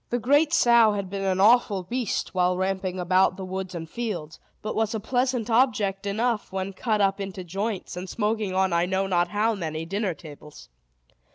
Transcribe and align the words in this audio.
The 0.09 0.17
great 0.17 0.51
sow 0.51 0.93
had 0.93 1.11
been 1.11 1.23
an 1.23 1.39
awful 1.39 1.83
beast, 1.83 2.33
while 2.33 2.57
ramping 2.57 2.99
about 2.99 3.37
the 3.37 3.45
woods 3.45 3.75
and 3.75 3.87
fields, 3.87 4.39
but 4.63 4.73
was 4.75 4.95
a 4.95 4.99
pleasant 4.99 5.47
object 5.47 6.07
enough 6.07 6.51
when 6.51 6.73
cut 6.73 7.01
up 7.01 7.21
into 7.21 7.43
joints, 7.43 7.95
and 7.95 8.09
smoking 8.09 8.55
on 8.55 8.73
I 8.73 8.87
know 8.87 9.05
not 9.05 9.27
how 9.27 9.53
many 9.53 9.85
dinner 9.85 10.15
tables. 10.15 10.69